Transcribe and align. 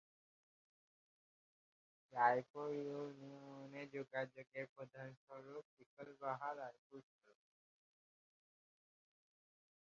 রায়পুর 2.13 2.67
ইউনিয়নে 2.79 3.83
যোগাযোগের 3.95 4.65
প্রধান 4.75 5.07
সড়ক 5.21 5.65
শিকলবাহা-রায়পুর 5.75 7.01
সড়ক। 7.11 7.39